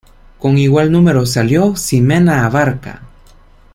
Con 0.39 0.57
igual 0.57 0.91
número 0.91 1.27
salió 1.27 1.75
Ximena 1.75 2.43
Abarca. 2.47 3.03